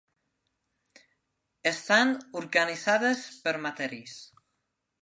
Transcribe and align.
Estan 1.73 2.17
organitzades 2.43 3.23
per 3.45 3.57
matèries. 3.69 4.19